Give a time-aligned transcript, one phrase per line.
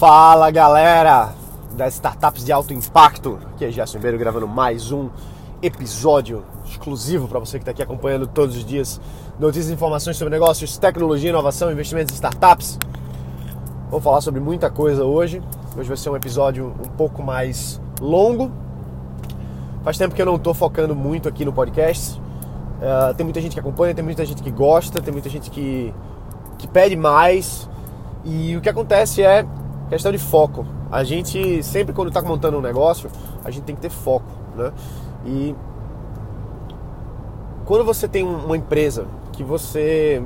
[0.00, 1.34] Fala galera
[1.72, 5.10] das startups de alto impacto, aqui é Gerson Ribeiro gravando mais um
[5.60, 8.98] episódio exclusivo para você que está aqui acompanhando todos os dias
[9.38, 12.78] notícias e informações sobre negócios, tecnologia, inovação, investimentos em startups.
[13.90, 15.42] Vou falar sobre muita coisa hoje.
[15.76, 18.50] Hoje vai ser um episódio um pouco mais longo.
[19.84, 22.18] Faz tempo que eu não estou focando muito aqui no podcast.
[22.18, 25.92] Uh, tem muita gente que acompanha, tem muita gente que gosta, tem muita gente que,
[26.56, 27.68] que pede mais.
[28.24, 29.44] E o que acontece é
[29.90, 30.64] questão de foco.
[30.90, 33.10] A gente sempre quando está montando um negócio,
[33.44, 34.24] a gente tem que ter foco,
[34.56, 34.72] né?
[35.26, 35.54] E
[37.66, 40.22] quando você tem uma empresa que você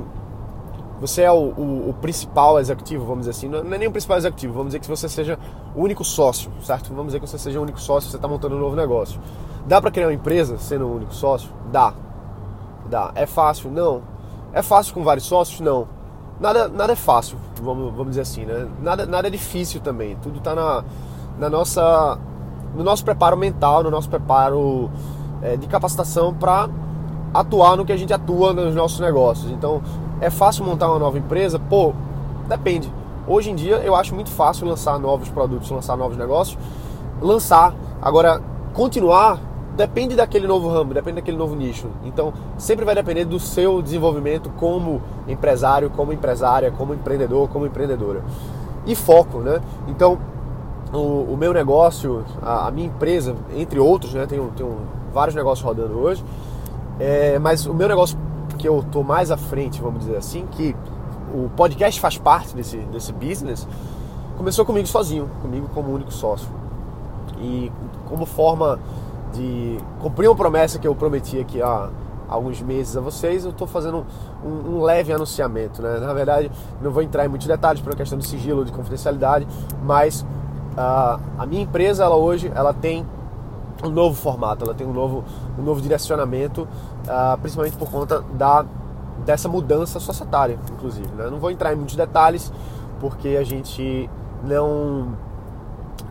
[0.99, 4.17] você é o, o, o, principal executivo, vamos dizer assim, não é nem o principal
[4.17, 5.37] executivo, vamos dizer que você seja
[5.75, 6.87] o único sócio, certo?
[6.89, 9.19] Vamos dizer que você seja o único sócio, você está montando um novo negócio.
[9.67, 11.49] Dá para criar uma empresa sendo o único sócio?
[11.69, 11.93] Dá.
[12.89, 13.11] Dá.
[13.13, 13.69] É fácil?
[13.69, 14.03] Não.
[14.53, 15.59] É fácil com vários sócios?
[15.59, 15.94] Não
[16.39, 18.67] nada, nada é fácil, vamos, vamos dizer assim, né?
[18.81, 20.15] Nada, nada é difícil também.
[20.21, 20.83] Tudo está na,
[21.37, 22.17] na nossa,
[22.75, 24.89] no nosso preparo mental, no nosso preparo
[25.41, 26.69] é, de capacitação para
[27.33, 29.51] atuar no que a gente atua nos nossos negócios.
[29.51, 29.81] Então,
[30.21, 31.59] é fácil montar uma nova empresa?
[31.59, 31.93] Pô,
[32.47, 32.91] depende.
[33.27, 36.57] Hoje em dia eu acho muito fácil lançar novos produtos, lançar novos negócios,
[37.21, 37.73] lançar.
[38.01, 38.41] Agora,
[38.73, 39.39] continuar
[39.75, 41.87] depende daquele novo ramo, depende daquele novo nicho.
[42.03, 48.23] Então, sempre vai depender do seu desenvolvimento como empresário, como empresária, como empreendedor, como empreendedora.
[48.85, 49.59] E foco, né?
[49.87, 50.17] Então,
[50.93, 54.25] o, o meu negócio, a, a, minha empresa, entre outros, né?
[54.25, 54.77] Tenho, tenho
[55.13, 56.23] vários negócios rodando hoje,
[56.99, 58.17] é, mas o meu negócio
[58.57, 60.75] que eu tô mais à frente, vamos dizer assim, que
[61.33, 63.67] o podcast faz parte desse, desse business,
[64.37, 66.47] começou comigo sozinho, comigo como único sócio.
[67.39, 67.69] E
[68.07, 68.79] como forma
[69.35, 71.89] de cumprir uma promessa que eu prometi aqui há
[72.27, 74.05] alguns meses a vocês, eu estou fazendo
[74.43, 75.81] um, um, leve anunciamento.
[75.81, 75.99] Né?
[75.99, 76.51] Na verdade,
[76.81, 79.47] não vou entrar em muitos detalhes por questão de sigilo, de confidencialidade,
[79.83, 83.05] mas uh, a minha empresa, ela hoje, ela tem
[83.83, 85.23] um novo formato, ela tem um novo,
[85.57, 88.65] um novo direcionamento, uh, principalmente por conta da,
[89.25, 91.09] dessa mudança societária, inclusive.
[91.15, 91.29] Né?
[91.29, 92.51] Não vou entrar em muitos detalhes,
[92.99, 94.09] porque a gente
[94.43, 95.15] não,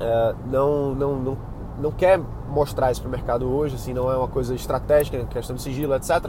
[0.00, 4.16] uh, não, não, não não quer mostrar isso para o mercado hoje, assim, não é
[4.16, 6.26] uma coisa estratégica, né, questão de sigilo, etc.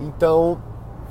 [0.00, 0.58] Então,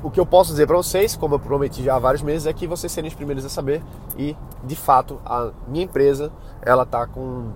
[0.03, 2.53] o que eu posso dizer para vocês, como eu prometi já há vários meses, é
[2.53, 3.83] que vocês serem os primeiros a saber
[4.17, 6.31] e, de fato, a minha empresa,
[6.61, 7.49] ela está com,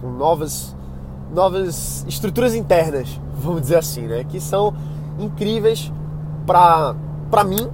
[0.00, 0.76] com novas,
[1.32, 4.74] novas estruturas internas, vamos dizer assim, né, que são
[5.18, 5.92] incríveis
[6.46, 7.70] para mim,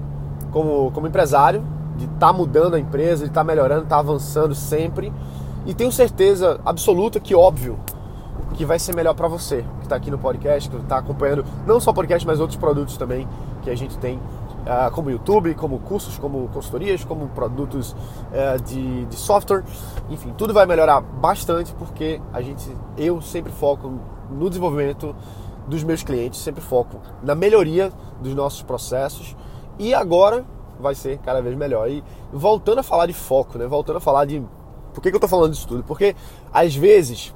[0.51, 1.65] como, como empresário,
[1.97, 5.13] de estar tá mudando a empresa, de estar tá melhorando, estar tá avançando sempre,
[5.67, 7.79] e tenho certeza absoluta que, óbvio,
[8.55, 11.81] que vai ser melhor para você que está aqui no podcast, que está acompanhando não
[11.81, 13.29] só podcast, mas outros produtos também
[13.63, 19.05] que a gente tem, uh, como YouTube, como cursos, como consultorias, como produtos uh, de,
[19.07, 19.65] de software.
[20.11, 23.93] Enfim, tudo vai melhorar bastante porque a gente, eu sempre foco
[24.31, 25.15] no desenvolvimento
[25.67, 29.35] dos meus clientes, sempre foco na melhoria dos nossos processos
[29.79, 30.45] e agora
[30.79, 31.89] vai ser cada vez melhor.
[31.89, 33.67] E voltando a falar de foco, né?
[33.67, 34.43] Voltando a falar de
[34.94, 35.82] por que, que eu tô falando disso tudo?
[35.82, 36.15] Porque
[36.53, 37.34] às vezes.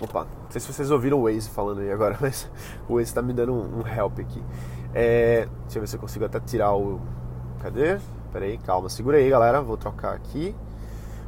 [0.00, 2.50] Opa, não sei se vocês ouviram o Waze falando aí agora, mas
[2.88, 4.42] o Waze tá me dando um, um help aqui.
[4.94, 7.00] É, deixa eu ver se eu consigo até tirar o.
[7.60, 7.98] Cadê?
[8.32, 9.60] Pera aí, calma, segura aí galera.
[9.60, 10.54] Vou trocar aqui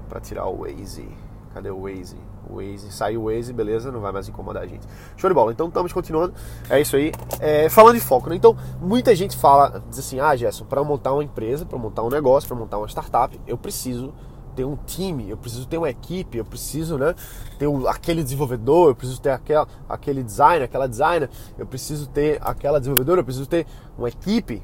[0.08, 1.08] para tirar o Waze.
[1.52, 2.16] Cadê o Waze?
[2.48, 4.86] O Waze, saiu o Waze, beleza, não vai mais incomodar a gente.
[5.16, 6.32] Show de bola, então estamos continuando.
[6.70, 7.12] É isso aí.
[7.40, 8.36] É, falando de foco, né?
[8.36, 12.08] Então, muita gente fala, diz assim: ah, Gerson, para montar uma empresa, para montar um
[12.08, 14.14] negócio, para montar uma startup, eu preciso
[14.58, 17.14] ter um time, eu preciso ter uma equipe, eu preciso né,
[17.60, 19.40] ter aquele desenvolvedor, eu preciso ter
[19.88, 23.66] aquele designer, aquela designer, eu preciso ter aquela desenvolvedora, eu preciso ter
[23.96, 24.60] uma equipe.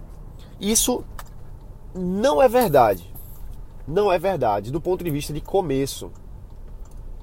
[0.61, 1.05] Isso
[1.95, 3.15] não é verdade.
[3.87, 6.11] Não é verdade do ponto de vista de começo.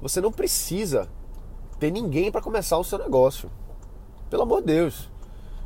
[0.02, 1.08] Você não precisa
[1.78, 3.48] ter ninguém para começar o seu negócio.
[4.28, 5.08] Pelo amor de Deus.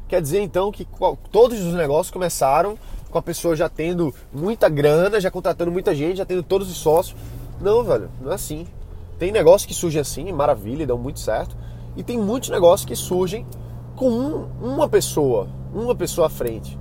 [0.07, 0.87] Quer dizer então que
[1.33, 2.79] todos os negócios começaram
[3.11, 6.77] com a pessoa já tendo muita grana, já contratando muita gente, já tendo todos os
[6.77, 7.17] sócios.
[7.61, 8.67] Não, velho, não é assim.
[9.19, 11.57] Tem negócios que surgem assim, maravilha, dão muito certo.
[11.97, 13.47] E tem muitos negócios que surgem
[13.97, 16.79] com um, uma pessoa, uma pessoa à frente.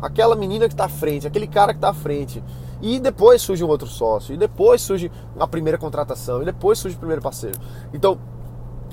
[0.00, 2.42] Aquela menina que está à frente, aquele cara que está à frente.
[2.82, 6.96] E depois surge um outro sócio, e depois surge a primeira contratação, e depois surge
[6.96, 7.58] o primeiro parceiro.
[7.94, 8.18] Então,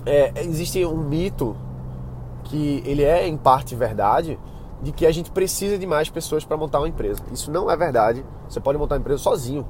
[0.06, 1.58] é, existe um mito
[2.44, 4.40] que ele é em parte verdade,
[4.82, 7.22] de que a gente precisa de mais pessoas para montar uma empresa.
[7.32, 8.24] Isso não é verdade.
[8.48, 9.68] Você pode montar uma empresa sozinho.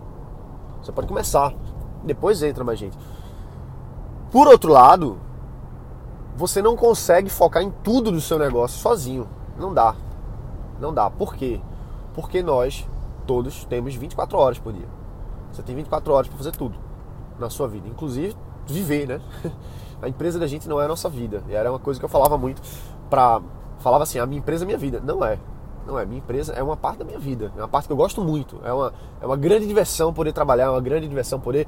[0.81, 1.54] Você pode começar,
[2.04, 2.98] depois entra mais gente.
[4.31, 5.18] Por outro lado,
[6.36, 9.27] você não consegue focar em tudo do seu negócio sozinho.
[9.57, 9.95] Não dá.
[10.80, 11.10] Não dá.
[11.10, 11.60] Por quê?
[12.13, 12.88] Porque nós
[13.30, 14.88] todos temos 24 horas por dia.
[15.52, 16.76] Você tem 24 horas para fazer tudo
[17.38, 18.36] na sua vida, inclusive
[18.66, 19.22] viver, né?
[20.02, 21.44] A empresa da gente não é a nossa vida.
[21.48, 22.60] E era uma coisa que eu falava muito
[23.10, 23.42] para
[23.80, 25.02] falava assim, a minha empresa é minha vida.
[25.04, 25.38] Não é.
[25.86, 27.98] Não é, minha empresa é uma parte da minha vida, é uma parte que eu
[27.98, 28.62] gosto muito.
[28.64, 31.68] É uma, é uma grande diversão poder trabalhar, é uma grande diversão poder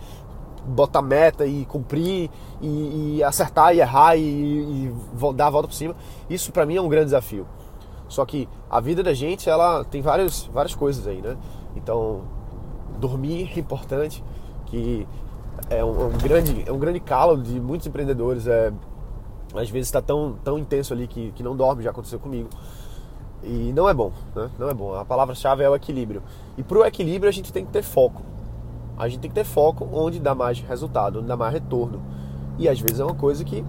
[0.66, 2.30] botar meta e cumprir
[2.62, 4.94] e, e acertar e errar e, e,
[5.36, 5.96] dar a volta por cima.
[6.30, 7.46] Isso para mim é um grande desafio.
[8.12, 11.38] Só que a vida da gente, ela tem várias, várias coisas aí, né?
[11.78, 12.24] Então,
[13.00, 14.22] dormir é importante,
[14.66, 15.08] que
[15.70, 18.48] é um, é um grande, é um grande calo de muitos empreendedores.
[18.48, 18.74] É,
[19.56, 22.50] às vezes está tão, tão intenso ali que, que não dorme, já aconteceu comigo.
[23.44, 24.52] E não é bom, né?
[24.60, 24.94] Não é bom.
[24.94, 26.22] A palavra-chave é o equilíbrio.
[26.58, 28.22] E para o equilíbrio a gente tem que ter foco.
[28.98, 32.02] A gente tem que ter foco onde dá mais resultado, onde dá mais retorno.
[32.60, 33.64] E às vezes é uma coisa que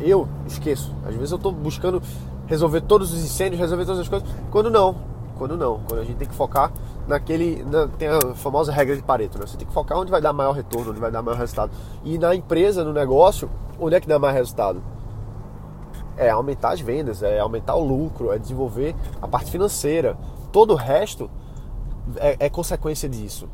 [0.00, 0.96] eu esqueço.
[1.04, 2.02] Às vezes eu estou buscando
[2.48, 4.28] resolver todos os incêndios, resolver todas as coisas.
[4.50, 4.96] Quando não,
[5.38, 5.80] quando não.
[5.86, 6.72] Quando a gente tem que focar
[7.06, 7.62] naquele.
[7.64, 9.46] Na, tem a famosa regra de Pareto, né?
[9.46, 11.70] Você tem que focar onde vai dar maior retorno, onde vai dar maior resultado.
[12.04, 13.48] E na empresa, no negócio,
[13.78, 14.82] onde é que dá mais resultado?
[16.16, 20.18] É aumentar as vendas, é aumentar o lucro, é desenvolver a parte financeira.
[20.50, 21.30] Todo o resto
[22.16, 23.48] é, é consequência disso.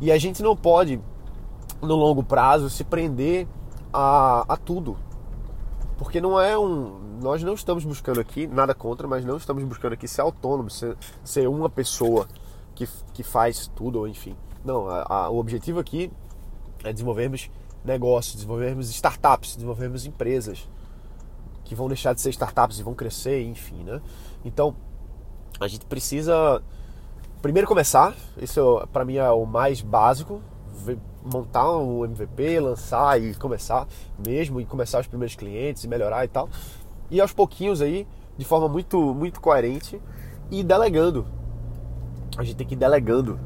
[0.00, 1.00] E a gente não pode,
[1.80, 3.46] no longo prazo, se prender
[3.92, 4.96] a, a tudo.
[6.04, 7.18] Porque não é um.
[7.22, 10.96] Nós não estamos buscando aqui, nada contra, mas não estamos buscando aqui ser autônomo, ser,
[11.24, 12.28] ser uma pessoa
[12.74, 14.36] que, que faz tudo, ou enfim.
[14.62, 16.12] Não, a, a, o objetivo aqui
[16.84, 17.50] é desenvolvermos
[17.82, 20.68] negócios, desenvolvermos startups, desenvolvermos empresas
[21.64, 24.02] que vão deixar de ser startups e vão crescer, enfim, né?
[24.44, 24.76] Então,
[25.58, 26.62] a gente precisa
[27.40, 30.42] primeiro começar, isso é, para mim é o mais básico,
[31.24, 33.86] montar um MVP, lançar e começar
[34.24, 36.48] mesmo, e começar os primeiros clientes e melhorar e tal.
[37.10, 38.06] E aos pouquinhos aí,
[38.36, 40.00] de forma muito, muito coerente
[40.50, 41.26] e delegando.
[42.36, 43.38] A gente tem que ir delegando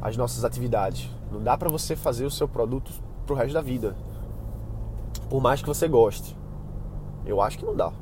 [0.00, 1.08] as nossas atividades.
[1.30, 2.92] Não dá para você fazer o seu produto
[3.26, 3.96] pro resto da vida.
[5.28, 6.36] Por mais que você goste.
[7.24, 7.92] Eu acho que não dá.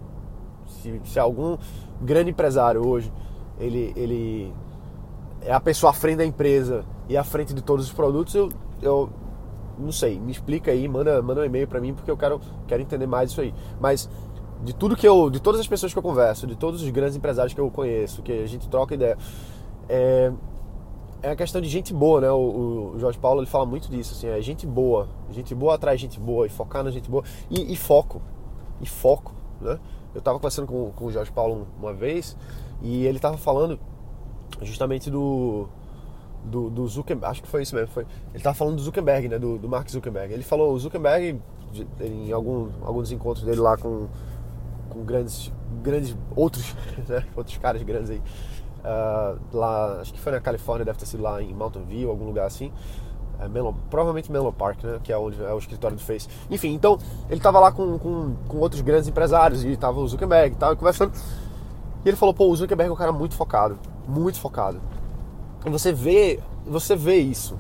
[0.66, 1.56] Se, se algum
[2.00, 3.12] grande empresário hoje
[3.58, 4.54] ele, ele
[5.42, 8.48] é a pessoa à frente da empresa e à frente de todos os produtos, eu,
[8.82, 9.10] eu
[9.78, 12.82] não sei, me explica aí, manda, manda um e-mail para mim porque eu quero, quero
[12.82, 13.54] entender mais isso aí.
[13.80, 14.08] Mas
[14.62, 17.16] de tudo que eu, de todas as pessoas que eu converso, de todos os grandes
[17.16, 19.16] empresários que eu conheço, que a gente troca ideia,
[19.88, 20.32] é,
[21.22, 22.30] é a questão de gente boa, né?
[22.30, 25.96] O, o, Jorge Paulo ele fala muito disso, assim, é gente boa, gente boa atrai
[25.96, 28.20] gente boa e focar na gente boa e, e foco,
[28.80, 29.78] e foco, né?
[30.14, 32.36] Eu tava conversando com, com o Jorge Paulo uma vez
[32.82, 33.78] e ele tava falando
[34.62, 35.68] justamente do
[36.44, 39.38] do, do Zuckerberg, acho que foi isso mesmo, foi, ele tava falando do Zuckerberg, né,
[39.38, 40.32] do, do Mark Zuckerberg.
[40.32, 41.40] Ele falou, o Zuckerberg,
[42.00, 44.08] em algum, alguns encontros dele lá com,
[44.88, 45.52] com grandes,
[45.82, 46.74] grandes outros,
[47.08, 48.22] né, outros caras grandes aí,
[48.80, 52.24] uh, lá, acho que foi na Califórnia, deve ter sido lá em Mountain View, algum
[52.24, 52.72] lugar assim,
[53.38, 56.28] é provavelmente Melon Park, né, que é onde é o escritório do Face.
[56.50, 56.98] Enfim, então,
[57.30, 60.76] ele tava lá com, com, com outros grandes empresários, e tava o Zuckerberg e tava
[60.76, 61.12] conversando,
[62.04, 64.80] e ele falou, pô, o Zuckerberg é um cara muito focado, muito focado.
[65.64, 67.58] Você vê, você vê isso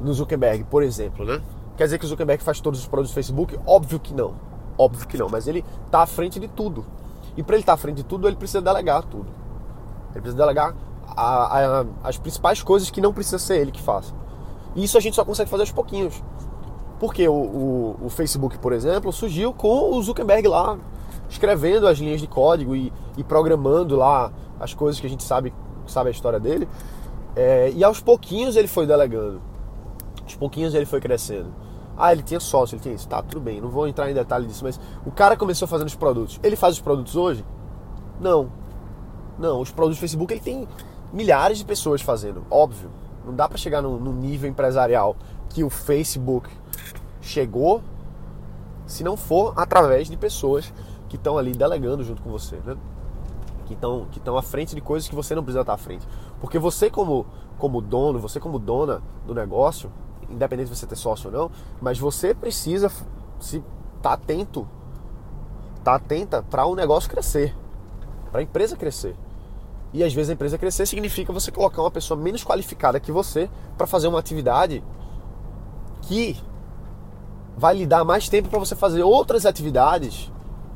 [0.00, 1.40] no Zuckerberg, por exemplo, né?
[1.76, 3.58] Quer dizer que o Zuckerberg faz todos os produtos do Facebook?
[3.66, 4.34] Óbvio que não.
[4.76, 6.84] Óbvio que não, mas ele está à frente de tudo.
[7.36, 9.26] E para ele estar tá à frente de tudo, ele precisa delegar tudo.
[10.12, 10.74] Ele precisa delegar
[11.08, 14.14] a, a, as principais coisas que não precisa ser ele que faça.
[14.74, 16.22] E isso a gente só consegue fazer aos pouquinhos.
[17.00, 20.78] Porque o, o, o Facebook, por exemplo, surgiu com o Zuckerberg lá
[21.28, 25.52] escrevendo as linhas de código e, e programando lá as coisas que a gente sabe,
[25.86, 26.68] sabe a história dele.
[27.36, 29.40] É, e aos pouquinhos ele foi delegando.
[30.22, 31.52] Aos pouquinhos ele foi crescendo.
[31.96, 33.08] Ah, ele tinha sócio, ele tinha isso.
[33.08, 35.94] Tá, tudo bem, não vou entrar em detalhe disso, mas o cara começou fazendo os
[35.94, 36.40] produtos.
[36.42, 37.44] Ele faz os produtos hoje?
[38.20, 38.50] Não.
[39.38, 40.68] Não, os produtos do Facebook ele tem
[41.12, 42.90] milhares de pessoas fazendo, óbvio.
[43.24, 45.16] Não dá para chegar no, no nível empresarial
[45.48, 46.50] que o Facebook
[47.20, 47.82] chegou
[48.86, 50.72] se não for através de pessoas
[51.08, 52.76] que estão ali delegando junto com você, né?
[53.66, 56.06] Que estão que estão à frente de coisas que você não precisa estar à frente.
[56.40, 57.26] Porque você como
[57.58, 59.90] como dono, você como dona do negócio,
[60.28, 62.90] independente de você ter sócio ou não, mas você precisa
[63.40, 63.62] se
[64.02, 64.66] tá atento,
[65.82, 67.54] tá atenta para o negócio crescer,
[68.30, 69.16] para a empresa crescer.
[69.92, 73.48] E às vezes a empresa crescer significa você colocar uma pessoa menos qualificada que você
[73.78, 74.82] para fazer uma atividade
[76.02, 76.36] que
[77.56, 80.30] vai lhe dar mais tempo para você fazer outras atividades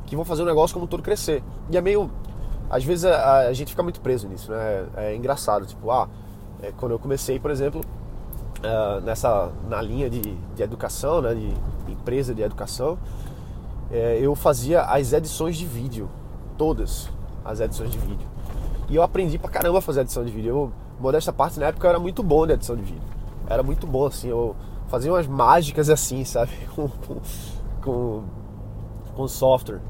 [0.07, 1.43] que vão fazer o negócio como um todo crescer.
[1.71, 2.11] E é meio.
[2.71, 4.87] Às vezes a, a gente fica muito preso nisso, né?
[4.97, 5.67] É, é engraçado.
[5.67, 6.09] Tipo, ah,
[6.63, 7.81] é, quando eu comecei, por exemplo,
[8.59, 11.35] uh, nessa, na linha de, de educação, né?
[11.35, 11.55] De
[11.91, 12.99] empresa de educação,
[13.91, 16.09] é, eu fazia as edições de vídeo.
[16.57, 17.09] Todas
[17.45, 18.29] as edições de vídeo.
[18.89, 20.49] E eu aprendi pra caramba a fazer edição de vídeo.
[20.51, 23.03] Eu, modesta parte, na época eu era muito bom de edição de vídeo.
[23.49, 24.55] Era muito bom, assim, eu
[24.89, 26.53] fazia umas mágicas assim, sabe?
[26.75, 26.89] com,
[27.83, 28.23] com,
[29.15, 29.81] com software.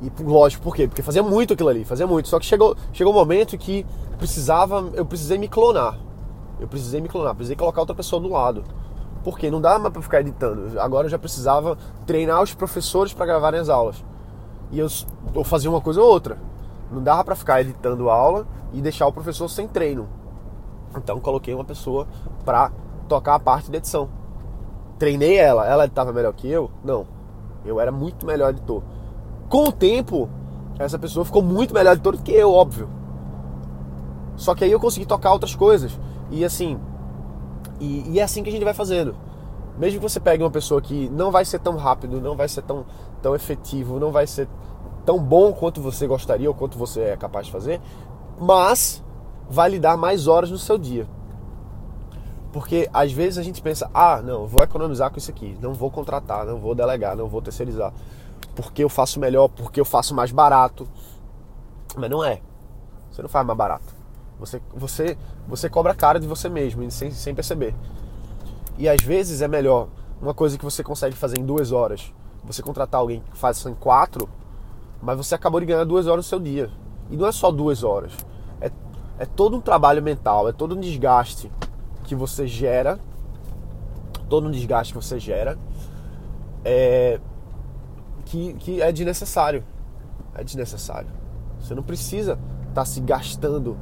[0.00, 0.86] E lógico, por quê?
[0.86, 2.28] Porque fazia muito aquilo ali, fazia muito.
[2.28, 3.84] Só que chegou, chegou um momento que
[4.16, 5.98] precisava, eu precisei me clonar.
[6.60, 8.64] Eu precisei me clonar, precisei colocar outra pessoa do lado.
[9.24, 10.80] Porque não dava mais pra ficar editando.
[10.80, 11.76] Agora eu já precisava
[12.06, 14.04] treinar os professores para gravarem as aulas.
[14.70, 14.88] E eu,
[15.44, 16.38] fazia uma coisa ou outra.
[16.92, 20.08] Não dava para ficar editando aula e deixar o professor sem treino.
[20.96, 22.06] Então coloquei uma pessoa
[22.44, 22.70] para
[23.08, 24.08] tocar a parte de edição.
[24.98, 26.70] Treinei ela, ela estava melhor que eu?
[26.84, 27.06] Não.
[27.64, 28.82] Eu era muito melhor editor.
[29.48, 30.28] Com o tempo,
[30.78, 32.88] essa pessoa ficou muito melhor editor do que eu, óbvio.
[34.36, 35.98] Só que aí eu consegui tocar outras coisas.
[36.30, 36.78] E assim,
[37.80, 39.14] e, e, é assim que a gente vai fazendo.
[39.78, 42.62] Mesmo que você pegue uma pessoa que não vai ser tão rápido, não vai ser
[42.62, 42.84] tão,
[43.22, 44.48] tão efetivo, não vai ser
[45.04, 47.80] tão bom quanto você gostaria ou quanto você é capaz de fazer,
[48.38, 49.02] mas
[49.48, 51.06] vai lhe dar mais horas no seu dia.
[52.52, 55.90] Porque às vezes a gente pensa, ah, não, vou economizar com isso aqui, não vou
[55.90, 57.92] contratar, não vou delegar, não vou terceirizar,
[58.58, 60.88] porque eu faço melhor, porque eu faço mais barato.
[61.96, 62.40] Mas não é.
[63.08, 63.94] Você não faz mais barato.
[64.40, 67.72] Você, você, você cobra cara de você mesmo, sem, sem perceber.
[68.76, 69.86] E às vezes é melhor
[70.20, 72.12] uma coisa que você consegue fazer em duas horas,
[72.42, 74.28] você contratar alguém que faz isso em quatro,
[75.00, 76.68] mas você acabou de ganhar duas horas no seu dia.
[77.08, 78.12] E não é só duas horas.
[78.60, 78.72] É,
[79.20, 81.48] é todo um trabalho mental, é todo um desgaste
[82.02, 82.98] que você gera,
[84.28, 85.56] todo um desgaste que você gera,
[86.64, 87.20] é,
[88.28, 89.64] que, que é desnecessário.
[90.34, 91.08] É desnecessário.
[91.60, 92.32] Você não precisa
[92.68, 93.76] estar tá se gastando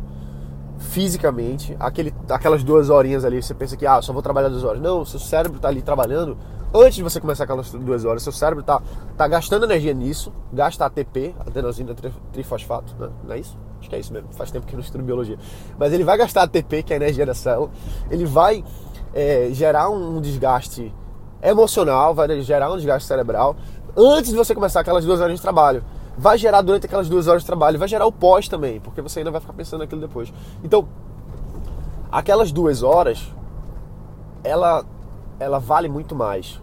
[0.78, 4.80] fisicamente, aquele, aquelas duas horinhas ali, você pensa que ah, só vou trabalhar duas horas.
[4.80, 6.36] Não, seu cérebro está ali trabalhando.
[6.74, 8.82] Antes de você começar aquelas duas horas, seu cérebro está
[9.16, 11.94] tá gastando energia nisso, gasta ATP, adenosina
[12.32, 13.08] trifosfato, né?
[13.24, 13.56] não é isso?
[13.80, 15.38] Acho que é isso mesmo, faz tempo que eu não estudo biologia.
[15.78, 17.70] Mas ele vai gastar ATP, que é a energia da célula,
[18.10, 18.62] ele vai
[19.14, 20.92] é, gerar um desgaste
[21.42, 23.56] emocional, vai gerar um desgaste cerebral,
[23.96, 25.82] antes de você começar aquelas duas horas de trabalho
[26.16, 29.20] vai gerar durante aquelas duas horas de trabalho, vai gerar o pós também, porque você
[29.20, 30.32] ainda vai ficar pensando naquilo depois.
[30.64, 30.88] Então,
[32.10, 33.30] aquelas duas horas,
[34.42, 34.84] ela,
[35.38, 36.60] ela vale muito mais.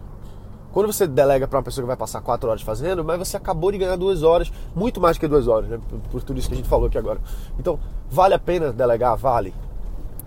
[0.72, 3.70] Quando você delega para uma pessoa que vai passar quatro horas fazendo, mas você acabou
[3.70, 5.78] de ganhar duas horas, muito mais que duas horas, né?
[5.88, 7.20] por, por tudo isso que a gente falou aqui agora.
[7.56, 7.78] Então,
[8.10, 9.16] vale a pena delegar?
[9.16, 9.54] Vale.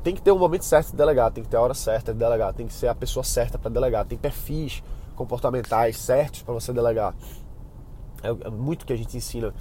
[0.01, 2.19] Tem que ter um momento certo de delegar, tem que ter a hora certa de
[2.19, 4.81] delegar, tem que ser a pessoa certa para delegar, tem perfis
[5.17, 7.13] comportamentais certos para você delegar
[8.24, 9.53] é, é muito que a gente ensina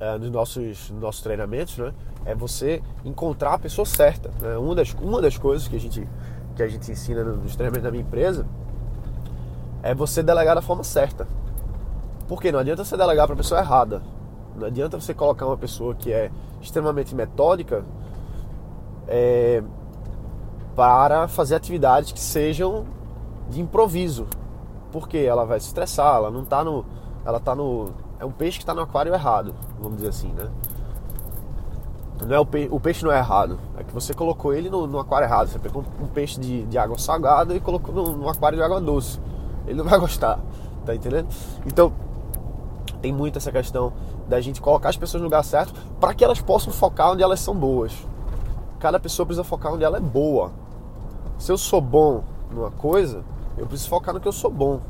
[0.00, 1.92] é, nos, nossos, nos nossos treinamentos, né?
[2.24, 4.30] É você encontrar a pessoa certa.
[4.40, 4.56] Né?
[4.56, 6.06] Uma, das, uma das coisas que a gente,
[6.56, 8.46] que a gente ensina nos treinamentos da minha empresa
[9.82, 11.26] é você delegar da forma certa.
[12.26, 14.02] Porque não adianta você delegar para a pessoa errada.
[14.56, 16.30] Não adianta você colocar uma pessoa que é
[16.62, 17.84] extremamente metódica
[19.06, 19.62] é,
[20.74, 22.86] para fazer atividades que sejam
[23.50, 24.26] de improviso.
[24.94, 26.84] Porque ela vai se estressar, ela não está no,
[27.26, 27.90] ela tá no.
[28.20, 30.48] É um peixe que está no aquário errado, vamos dizer assim, né?
[32.24, 34.86] Não é o, peixe, o peixe não é errado, é que você colocou ele no,
[34.86, 35.48] no aquário errado.
[35.48, 38.80] Você pegou um, peixe de, de, água salgada e colocou no, no aquário de água
[38.80, 39.18] doce.
[39.66, 40.38] Ele não vai gostar,
[40.86, 41.26] tá entendendo?
[41.66, 41.92] Então,
[43.02, 43.92] tem muito essa questão
[44.28, 47.40] da gente colocar as pessoas no lugar certo para que elas possam focar onde elas
[47.40, 47.92] são boas.
[48.78, 50.52] Cada pessoa precisa focar onde ela é boa.
[51.36, 53.24] Se eu sou bom numa coisa,
[53.56, 54.80] eu preciso focar no que eu sou bom.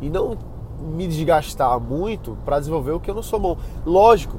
[0.00, 0.36] E não
[0.80, 3.56] me desgastar muito para desenvolver o que eu não sou bom.
[3.84, 4.38] Lógico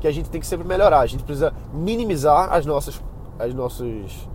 [0.00, 3.00] que a gente tem que sempre melhorar, a gente precisa minimizar as nossas
[3.38, 4.28] as nossas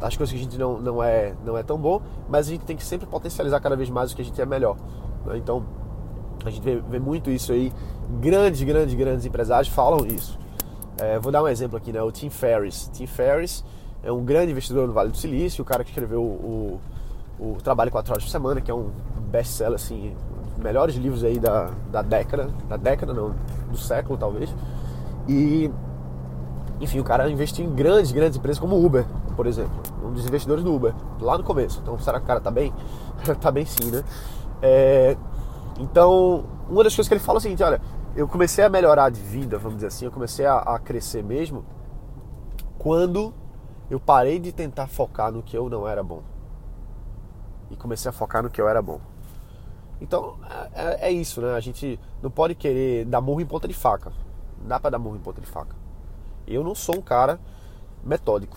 [0.00, 2.64] as coisas que a gente não, não, é, não é tão bom, mas a gente
[2.64, 4.76] tem que sempre potencializar cada vez mais o que a gente é melhor.
[5.26, 5.36] Né?
[5.36, 5.64] Então,
[6.44, 7.72] a gente vê, vê, muito isso aí.
[8.20, 10.38] Grandes, grandes, grandes empresários falam isso.
[10.98, 12.02] É, vou dar um exemplo aqui, né?
[12.02, 12.90] O Tim Ferriss.
[12.92, 13.64] Tim Ferriss
[14.02, 16.80] é um grande investidor no Vale do Silício, o cara que escreveu o, o,
[17.42, 18.90] o Trabalho 4 Horas por Semana, que é um
[19.30, 20.14] best-seller, assim,
[20.58, 23.34] melhores livros aí da, da década, da década não,
[23.70, 24.54] do século talvez.
[25.28, 25.70] E
[26.80, 29.04] enfim, o cara investiu em grandes, grandes empresas como o Uber,
[29.36, 29.72] por exemplo,
[30.04, 31.80] um dos investidores do Uber, lá no começo.
[31.80, 32.72] Então, será que o cara tá bem?
[33.40, 34.04] tá bem sim, né?
[34.60, 35.16] É,
[35.78, 37.80] então, uma das coisas que ele fala é o seguinte, olha,
[38.16, 41.64] eu comecei a melhorar de vida, vamos dizer assim, eu comecei a, a crescer mesmo
[42.78, 43.32] quando
[43.88, 46.31] eu parei de tentar focar no que eu não era bom.
[47.72, 49.00] E comecei a focar no que eu era bom.
[50.00, 50.36] Então
[50.74, 51.54] é, é, isso, né?
[51.54, 54.12] A gente não pode querer dar murro em ponta de faca.
[54.60, 55.74] Não dá pra dar murro em ponta de faca.
[56.46, 57.40] Eu não sou um cara
[58.04, 58.56] metódico.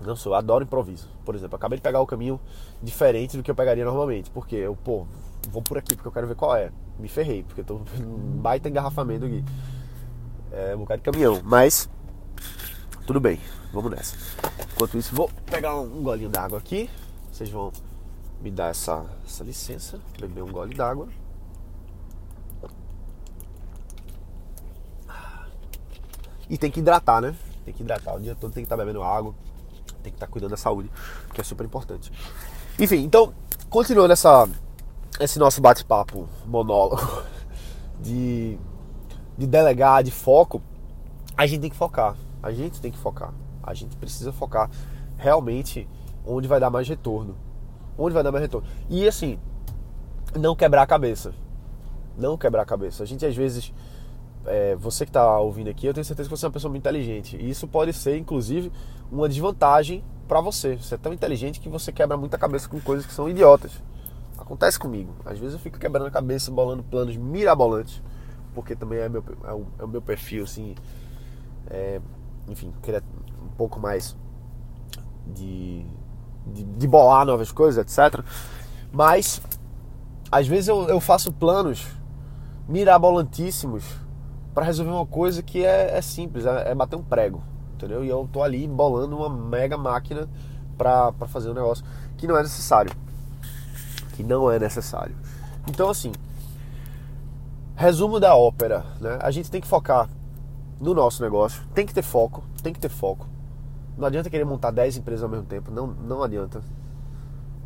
[0.00, 1.08] Não sou, eu adoro improviso.
[1.24, 2.40] Por exemplo, acabei de pegar o caminho
[2.82, 4.30] diferente do que eu pegaria normalmente.
[4.30, 5.06] Porque eu, pô,
[5.48, 6.70] vou por aqui porque eu quero ver qual é.
[6.98, 7.80] Me ferrei, porque eu tô
[8.42, 9.44] baita engarrafamento aqui.
[10.50, 11.40] É um bocado de caminhão.
[11.44, 11.88] Mas
[13.06, 13.40] Tudo bem,
[13.72, 14.16] vamos nessa.
[14.74, 16.90] Enquanto isso, vou pegar um golinho d'água aqui.
[17.30, 17.72] Vocês vão
[18.42, 21.08] me dar essa, essa licença, beber um gole d'água.
[26.50, 27.34] E tem que hidratar, né?
[27.64, 28.16] Tem que hidratar.
[28.16, 29.32] O dia todo tem que estar tá bebendo água,
[30.02, 30.90] tem que estar tá cuidando da saúde,
[31.32, 32.12] que é super importante.
[32.78, 33.32] Enfim, então,
[33.70, 34.48] continuando essa,
[35.20, 37.00] esse nosso bate-papo monólogo
[38.02, 38.58] de,
[39.38, 40.60] de delegar, de foco,
[41.36, 42.16] a gente tem que focar.
[42.42, 43.32] A gente tem que focar.
[43.62, 44.68] A gente precisa focar
[45.16, 45.88] realmente
[46.26, 47.36] onde vai dar mais retorno.
[47.96, 48.66] Onde vai dar mais retorno.
[48.88, 49.38] E assim,
[50.38, 51.32] não quebrar a cabeça.
[52.16, 53.02] Não quebrar a cabeça.
[53.02, 53.72] A gente às vezes.
[54.44, 56.82] É, você que está ouvindo aqui, eu tenho certeza que você é uma pessoa muito
[56.82, 57.36] inteligente.
[57.36, 58.72] E isso pode ser, inclusive,
[59.10, 60.76] uma desvantagem para você.
[60.76, 63.70] Você é tão inteligente que você quebra muita cabeça com coisas que são idiotas.
[64.36, 65.14] Acontece comigo.
[65.24, 68.02] Às vezes eu fico quebrando a cabeça, bolando planos mirabolantes,
[68.52, 70.74] porque também é, meu, é, o, é o meu perfil, assim.
[71.70, 72.00] É,
[72.48, 73.02] enfim, queria
[73.40, 74.16] um pouco mais
[75.26, 75.86] de,
[76.46, 78.20] de, de, bolar novas coisas, etc.
[78.92, 79.40] Mas,
[80.30, 81.86] às vezes eu, eu faço planos
[82.68, 83.84] mirabolantíssimos
[84.54, 87.42] para resolver uma coisa que é, é simples, é, é, bater um prego,
[87.74, 88.04] entendeu?
[88.04, 90.28] E eu tô ali bolando uma mega máquina
[90.76, 91.84] para fazer um negócio
[92.16, 92.92] que não é necessário.
[94.14, 95.16] Que não é necessário.
[95.68, 96.12] Então, assim,
[97.74, 99.18] resumo da ópera, né?
[99.22, 100.08] A gente tem que focar
[100.80, 101.62] no nosso negócio.
[101.74, 103.26] Tem que ter foco, tem que ter foco.
[103.96, 106.62] Não adianta querer montar 10 empresas ao mesmo tempo, não, não adianta.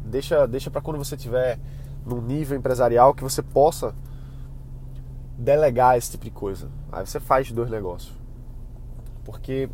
[0.05, 1.59] Deixa, deixa para quando você tiver
[2.05, 3.95] num nível empresarial que você possa
[5.37, 6.69] delegar esse tipo de coisa.
[6.91, 8.13] Aí você faz dois negócios.
[9.25, 9.69] Porque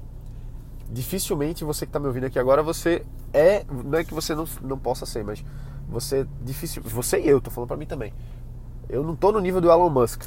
[0.91, 4.47] dificilmente você que está me ouvindo aqui agora, você é, não é que você não,
[4.63, 5.45] não possa ser, mas
[5.89, 8.13] você difícil, você e eu, tô falando para mim também.
[8.89, 10.25] Eu não tô no nível do Elon Musk.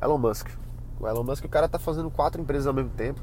[0.00, 0.48] Elon Musk.
[1.00, 3.20] O Elon Musk, o cara tá fazendo quatro empresas ao mesmo tempo,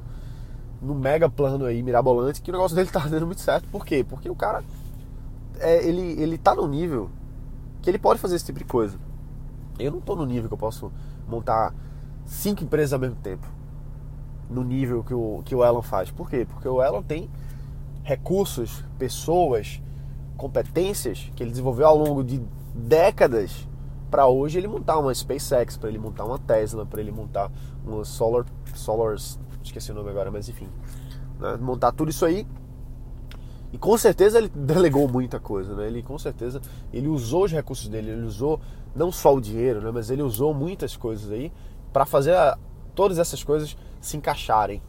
[0.83, 3.67] num mega plano aí, mirabolante, que o negócio dele tá dando muito certo.
[3.69, 4.05] Por quê?
[4.07, 4.63] Porque o cara,
[5.59, 7.09] é, ele, ele tá no nível
[7.81, 8.97] que ele pode fazer esse tipo de coisa.
[9.79, 10.91] Eu não tô no nível que eu posso
[11.27, 11.73] montar
[12.25, 13.47] cinco empresas ao mesmo tempo.
[14.49, 16.11] No nível que o, que o Elon faz.
[16.11, 16.45] Por quê?
[16.47, 17.29] Porque o Elon tem
[18.03, 19.81] recursos, pessoas,
[20.37, 22.41] competências que ele desenvolveu ao longo de
[22.75, 23.67] décadas
[24.11, 27.51] para hoje ele montar uma SpaceX, para ele montar uma Tesla, para ele montar
[27.83, 29.15] uma Solar, Solar,
[29.67, 30.67] esqueci o nome agora, mas enfim,
[31.39, 31.57] né?
[31.57, 32.45] montar tudo isso aí.
[33.71, 35.87] E com certeza ele delegou muita coisa, né?
[35.87, 38.61] Ele com certeza ele usou os recursos dele, ele usou
[38.95, 39.89] não só o dinheiro, né?
[39.91, 41.51] Mas ele usou muitas coisas aí
[41.91, 42.57] para fazer a,
[42.93, 44.81] todas essas coisas se encaixarem.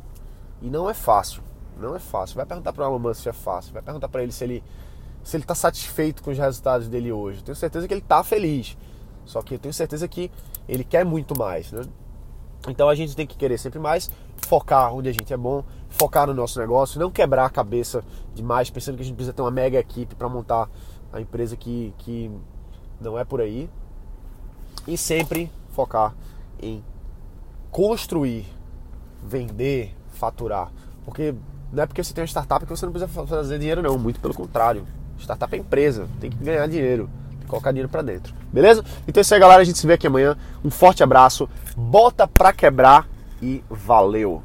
[0.60, 1.42] E não é fácil,
[1.80, 2.36] não é fácil.
[2.36, 4.62] Vai perguntar para o Elon se é fácil, vai perguntar para ele se ele
[5.22, 7.42] se ele está satisfeito com os resultados dele hoje.
[7.42, 8.76] Tenho certeza que ele está feliz.
[9.24, 10.30] Só que eu tenho certeza que
[10.68, 11.82] ele quer muito mais, né?
[12.68, 14.10] Então a gente tem que querer sempre mais,
[14.44, 18.04] focar onde a gente é bom, focar no nosso negócio, não quebrar a cabeça
[18.34, 20.68] demais pensando que a gente precisa ter uma mega equipe para montar
[21.12, 22.30] a empresa que, que
[23.00, 23.68] não é por aí.
[24.86, 26.14] E sempre focar
[26.60, 26.84] em
[27.70, 28.46] construir,
[29.22, 30.70] vender, faturar.
[31.04, 31.34] Porque
[31.72, 33.98] não é porque você tem uma startup que você não precisa fazer dinheiro, não.
[33.98, 34.86] Muito pelo contrário.
[35.18, 37.08] Startup é empresa, tem que ganhar dinheiro
[37.46, 38.34] colocar dinheiro para dentro.
[38.52, 38.84] Beleza?
[39.06, 39.62] Então é isso aí, galera.
[39.62, 40.36] A gente se vê aqui amanhã.
[40.64, 41.48] Um forte abraço.
[41.76, 43.08] Bota pra quebrar
[43.44, 44.42] e valeu!